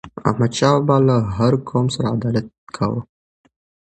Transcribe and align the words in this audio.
احمد 0.29 0.51
شاه 0.57 0.75
بابا 0.87 0.97
له 1.07 1.17
هر 1.37 1.53
قوم 1.69 1.85
سره 1.95 2.07
عدالت 2.15 2.45
کاوه. 2.75 3.01